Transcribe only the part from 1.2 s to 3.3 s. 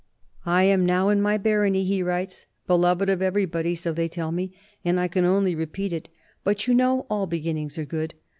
my barony," he writes," beloved of